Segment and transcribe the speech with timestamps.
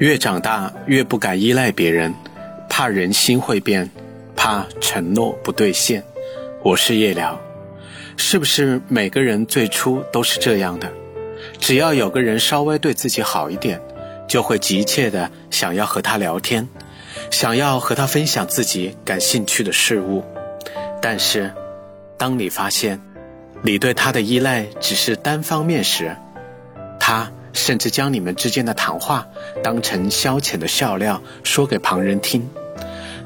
[0.00, 2.14] 越长大越不敢依赖别人，
[2.70, 3.90] 怕人心会变，
[4.34, 6.02] 怕承诺不兑现。
[6.62, 7.38] 我是夜聊，
[8.16, 10.90] 是不是每个人最初都是这样的？
[11.58, 13.78] 只要有个人稍微对自己好一点，
[14.26, 16.66] 就会急切的想要和他聊天，
[17.30, 20.24] 想要和他分享自己感兴趣的事物。
[21.02, 21.52] 但是，
[22.16, 22.98] 当你发现
[23.60, 26.16] 你对他的依赖只是单方面时，
[26.98, 27.30] 他。
[27.52, 29.26] 甚至将你们之间的谈话
[29.62, 32.48] 当成消遣的笑料说给旁人听，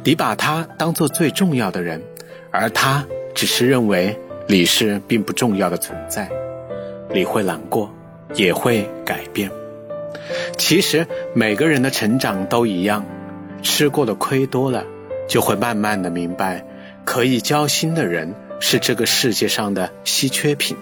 [0.03, 2.03] 你把他当做最重要的人，
[2.51, 3.05] 而他
[3.35, 6.29] 只是认为你是并不重要的存在，
[7.13, 7.93] 你会难过，
[8.35, 9.51] 也会改变。
[10.57, 13.05] 其实每个人的成长都一样，
[13.63, 14.85] 吃过的亏多了，
[15.29, 16.65] 就会慢慢的明白，
[17.05, 20.77] 可以交心的人是这个世界上的稀缺品。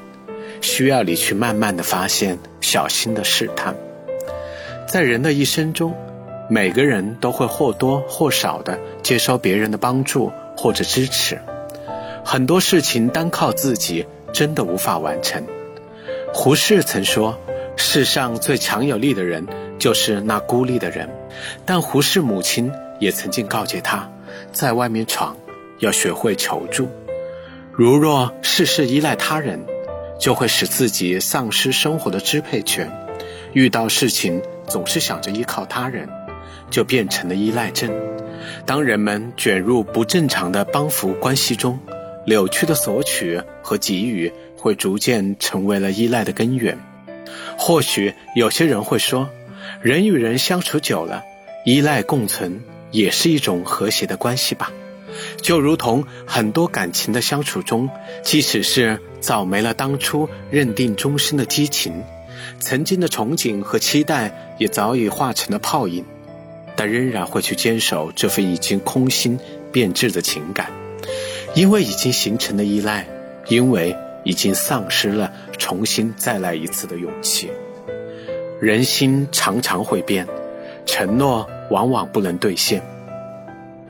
[0.63, 3.75] 需要你去慢慢的发现，小心的试探。
[4.87, 5.95] 在人的一生中，
[6.49, 11.39] 每个人都会或多或少的接收别人的帮助或者支持。
[12.25, 15.45] 很多事情单靠自己真的无法完成。
[16.33, 17.39] 胡适曾说
[17.77, 19.47] ：“世上最强有力的人，
[19.79, 21.09] 就是那孤立的人。”
[21.67, 24.09] 但胡适母亲也曾经告诫他，
[24.53, 25.37] 在外面闯，
[25.81, 26.89] 要学会求助。
[27.73, 29.59] 如若事事依赖他人。
[30.23, 32.89] 就会使自己丧失生活的支配权，
[33.55, 36.09] 遇到事情总是想着依靠他人，
[36.71, 37.93] 就变成了依赖症。
[38.65, 41.77] 当人们卷入不正常的帮扶关系中，
[42.25, 46.79] 扭曲的索取和给予会逐渐成为了依赖的根源。
[47.59, 49.29] 或许有些人会说，
[49.81, 51.25] 人与人相处久了，
[51.67, 52.63] 依赖共存
[52.93, 54.71] 也是一种和谐的关系吧。
[55.41, 57.91] 就如同很多感情的相处中，
[58.23, 62.05] 即使是早没了当初认定终身的激情，
[62.61, 66.05] 曾经的憧憬和期待也早已化成了泡影，
[66.77, 69.39] 但仍然会去坚守这份已经空心
[69.71, 70.71] 变质的情感，
[71.55, 73.07] 因为已经形成了依赖，
[73.49, 77.51] 因为已经丧失了重新再来一次的勇气。
[78.61, 80.29] 人心常常会变，
[80.87, 82.83] 承诺往往不能兑现。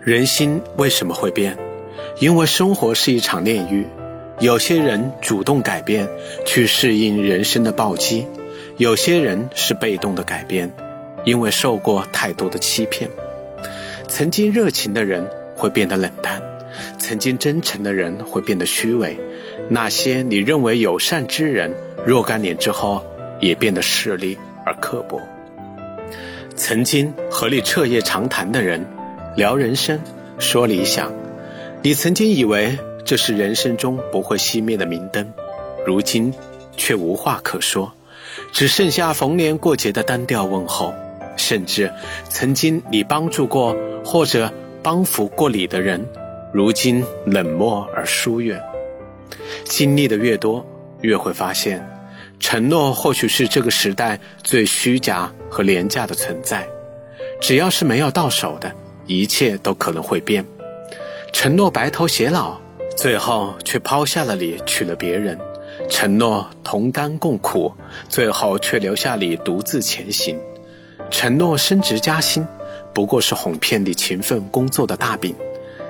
[0.04, 1.56] 人心为什么会变？
[2.18, 3.86] 因为生活是一场炼狱，
[4.40, 6.08] 有些人主动改变，
[6.44, 8.26] 去适应人生的暴击；
[8.78, 10.72] 有些人是被动的改变，
[11.24, 13.08] 因为受过太多的欺骗。
[14.08, 15.24] 曾经热情的人
[15.54, 16.42] 会变得冷淡，
[16.98, 19.16] 曾经真诚的人会变得虚伪。
[19.69, 21.72] 那些你认为友善之人，
[22.04, 23.00] 若干年之后
[23.38, 24.36] 也变得势利
[24.66, 25.20] 而刻薄。
[26.56, 28.84] 曾经和你彻夜长谈的人。
[29.34, 29.98] 聊人生，
[30.38, 31.10] 说理想，
[31.82, 35.32] 你曾经以为这是人生中不会熄灭的明灯，
[35.87, 36.34] 如今
[36.76, 37.91] 却无话可说，
[38.53, 40.94] 只剩下逢年过节的单调问候。
[41.34, 41.91] 甚至
[42.28, 46.06] 曾经你帮助过或者帮扶过你的人，
[46.53, 48.60] 如今冷漠而疏远。
[49.64, 50.64] 经历的越多，
[51.00, 51.82] 越会发现，
[52.38, 56.69] 承诺或许是这个时代最虚假和廉价的存在。
[57.41, 58.70] 只要是没有到手的。
[59.06, 60.44] 一切都可能会变，
[61.32, 62.58] 承诺白头偕老，
[62.96, 65.36] 最后却抛下了你娶了别人；
[65.88, 67.72] 承诺同甘共苦，
[68.08, 70.36] 最后却留下你独自前行；
[71.10, 72.46] 承诺升职加薪，
[72.94, 75.34] 不过是哄骗你勤奋工作的大饼。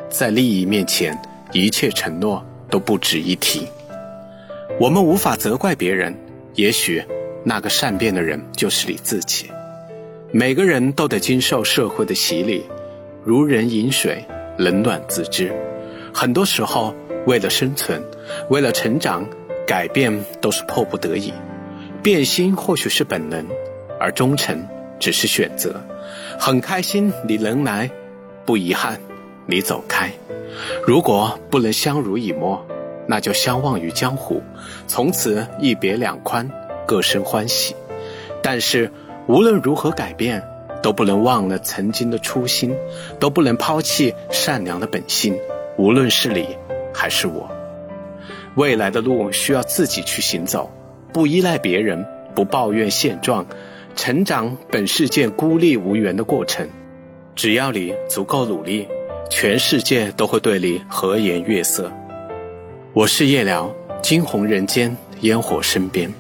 [0.09, 1.21] 在利益面前，
[1.53, 3.67] 一切承诺都不值一提。
[4.81, 6.15] 我们无法责怪别人，
[6.55, 7.05] 也许
[7.45, 9.51] 那个善变的人就是你自己。
[10.31, 12.65] 每个人都得经受社会的洗礼。
[13.25, 14.27] 如人饮水，
[14.59, 15.53] 冷暖自知。
[16.13, 16.93] 很多时候，
[17.25, 18.03] 为了生存，
[18.51, 19.25] 为了成长，
[19.65, 21.33] 改变都是迫不得已。
[22.03, 23.47] 变心或许是本能，
[24.01, 24.67] 而忠诚
[24.99, 25.81] 只是选择。
[26.37, 27.89] 很开心你能来，
[28.45, 28.99] 不遗憾
[29.47, 30.11] 你走开。
[30.85, 32.67] 如果不能相濡以沫，
[33.07, 34.43] 那就相忘于江湖，
[34.89, 36.51] 从此一别两宽，
[36.89, 37.77] 各生欢喜。
[38.43, 38.91] 但是
[39.29, 40.43] 无论如何改变。
[40.83, 42.75] 都不能忘了曾经的初心，
[43.21, 45.39] 都不能抛弃善良的本性。
[45.79, 46.59] 无论是你
[46.93, 47.51] 还是我，
[48.57, 50.71] 未来的路需要自己去行走，
[51.13, 53.47] 不依赖别人，不抱怨现状。
[53.95, 56.69] 成长本是件孤立无援的过程，
[57.35, 58.89] 只要你足够努力，
[59.31, 61.93] 全世界都会对你和颜悦色。
[62.95, 66.13] 我是夜聊，惊鸿人间，烟火身边。